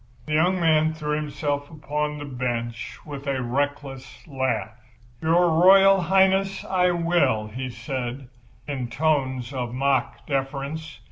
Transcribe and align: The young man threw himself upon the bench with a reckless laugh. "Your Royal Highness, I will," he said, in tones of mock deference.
The 0.25 0.33
young 0.33 0.59
man 0.59 0.95
threw 0.95 1.15
himself 1.15 1.69
upon 1.69 2.17
the 2.17 2.25
bench 2.25 2.97
with 3.05 3.27
a 3.27 3.39
reckless 3.43 4.25
laugh. 4.27 4.75
"Your 5.21 5.47
Royal 5.61 6.01
Highness, 6.01 6.65
I 6.65 6.89
will," 6.89 7.45
he 7.49 7.69
said, 7.69 8.27
in 8.67 8.87
tones 8.89 9.53
of 9.53 9.75
mock 9.75 10.25
deference. 10.25 10.97